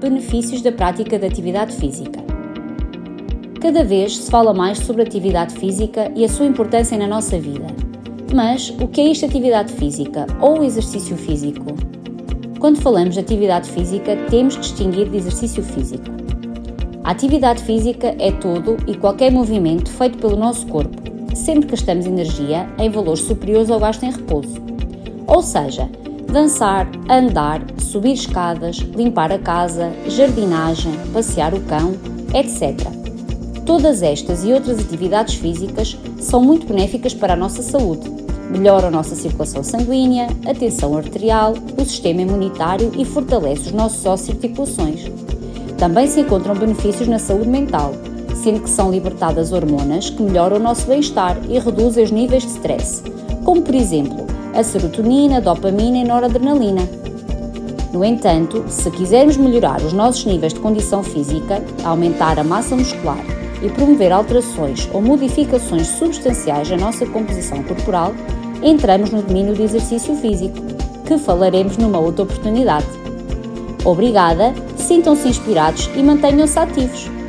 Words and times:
benefícios 0.00 0.62
da 0.62 0.72
prática 0.72 1.18
de 1.18 1.26
atividade 1.26 1.76
física. 1.76 2.20
Cada 3.60 3.84
vez 3.84 4.16
se 4.16 4.30
fala 4.30 4.54
mais 4.54 4.78
sobre 4.78 5.02
atividade 5.02 5.54
física 5.54 6.10
e 6.16 6.24
a 6.24 6.28
sua 6.28 6.46
importância 6.46 6.96
na 6.96 7.06
nossa 7.06 7.38
vida. 7.38 7.66
Mas 8.34 8.70
o 8.80 8.88
que 8.88 9.02
é 9.02 9.08
isto 9.08 9.26
atividade 9.26 9.72
física 9.74 10.26
ou 10.40 10.64
exercício 10.64 11.16
físico? 11.16 11.66
Quando 12.58 12.80
falamos 12.80 13.14
de 13.14 13.20
atividade 13.20 13.68
física, 13.68 14.16
temos 14.30 14.54
de 14.54 14.60
distinguir 14.60 15.08
de 15.10 15.18
exercício 15.18 15.62
físico. 15.62 16.04
A 17.04 17.10
atividade 17.10 17.62
física 17.62 18.14
é 18.18 18.32
todo 18.32 18.76
e 18.86 18.96
qualquer 18.96 19.30
movimento 19.30 19.90
feito 19.90 20.16
pelo 20.18 20.36
nosso 20.36 20.66
corpo, 20.66 20.96
sempre 21.34 21.66
que 21.66 21.72
gastamos 21.72 22.06
energia 22.06 22.66
em 22.78 22.88
valores 22.88 23.22
superiores 23.22 23.70
ao 23.70 23.80
gasto 23.80 24.04
em 24.04 24.10
repouso. 24.10 24.60
Ou 25.26 25.42
seja, 25.42 25.88
dançar, 26.30 26.88
andar, 27.08 27.60
subir 27.78 28.12
escadas, 28.12 28.76
limpar 28.76 29.32
a 29.32 29.38
casa, 29.38 29.90
jardinagem, 30.06 30.92
passear 31.12 31.52
o 31.52 31.60
cão, 31.62 31.94
etc. 32.32 32.88
Todas 33.66 34.02
estas 34.02 34.44
e 34.44 34.52
outras 34.52 34.78
atividades 34.78 35.34
físicas 35.34 35.98
são 36.20 36.40
muito 36.40 36.66
benéficas 36.66 37.14
para 37.14 37.32
a 37.32 37.36
nossa 37.36 37.62
saúde. 37.62 38.08
Melhora 38.48 38.88
a 38.88 38.90
nossa 38.90 39.14
circulação 39.14 39.62
sanguínea, 39.62 40.28
a 40.46 40.54
tensão 40.54 40.96
arterial, 40.96 41.54
o 41.76 41.84
sistema 41.84 42.22
imunitário 42.22 42.92
e 42.96 43.04
fortalece 43.04 43.66
os 43.66 43.72
nossos 43.72 44.04
ossos 44.06 44.28
e 44.28 44.32
articulações. 44.32 45.04
Também 45.78 46.06
se 46.06 46.20
encontram 46.20 46.54
benefícios 46.54 47.08
na 47.08 47.18
saúde 47.18 47.48
mental, 47.48 47.92
sendo 48.42 48.60
que 48.60 48.70
são 48.70 48.90
libertadas 48.90 49.52
hormonas 49.52 50.10
que 50.10 50.22
melhoram 50.22 50.56
o 50.58 50.60
nosso 50.60 50.86
bem-estar 50.86 51.36
e 51.48 51.58
reduzem 51.58 52.04
os 52.04 52.10
níveis 52.10 52.42
de 52.44 52.50
stress, 52.50 53.02
como 53.44 53.62
por 53.62 53.74
exemplo 53.74 54.29
a 54.54 54.62
serotonina, 54.62 55.40
dopamina 55.40 55.98
e 55.98 56.04
noradrenalina. 56.04 56.82
No 57.92 58.04
entanto, 58.04 58.64
se 58.68 58.90
quisermos 58.90 59.36
melhorar 59.36 59.82
os 59.82 59.92
nossos 59.92 60.24
níveis 60.24 60.54
de 60.54 60.60
condição 60.60 61.02
física, 61.02 61.62
aumentar 61.84 62.38
a 62.38 62.44
massa 62.44 62.76
muscular 62.76 63.18
e 63.62 63.68
promover 63.68 64.12
alterações 64.12 64.88
ou 64.92 65.02
modificações 65.02 65.86
substanciais 65.88 66.70
na 66.70 66.76
nossa 66.76 67.04
composição 67.06 67.62
corporal, 67.62 68.14
entramos 68.62 69.10
no 69.10 69.22
domínio 69.22 69.54
do 69.54 69.62
exercício 69.62 70.14
físico, 70.16 70.56
que 71.04 71.18
falaremos 71.18 71.76
numa 71.76 71.98
outra 71.98 72.22
oportunidade. 72.22 72.86
Obrigada, 73.84 74.54
sintam-se 74.76 75.28
inspirados 75.28 75.90
e 75.96 76.02
mantenham-se 76.02 76.58
ativos. 76.58 77.19